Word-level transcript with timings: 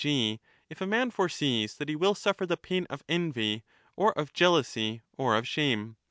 g. 0.03 0.39
if 0.67 0.81
a 0.81 0.87
man 0.87 1.11
foresees 1.11 1.75
that 1.75 1.87
he 1.87 1.95
will 1.95 2.15
suffer 2.15 2.47
the 2.47 2.57
pain 2.57 2.87
of 2.89 3.03
envy 3.07 3.63
or 3.95 4.11
of 4.17 4.33
jealousy 4.33 4.99
or 5.15 5.35
of 5.37 5.47
shame. 5.47 5.95